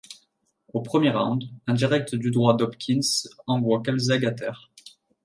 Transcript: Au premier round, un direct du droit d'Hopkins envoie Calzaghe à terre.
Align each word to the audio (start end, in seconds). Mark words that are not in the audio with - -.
Au 0.73 0.81
premier 0.81 1.11
round, 1.11 1.43
un 1.67 1.75
direct 1.75 2.15
du 2.15 2.31
droit 2.31 2.57
d'Hopkins 2.57 3.01
envoie 3.45 3.83
Calzaghe 3.83 4.25
à 4.25 4.31
terre. 4.31 4.71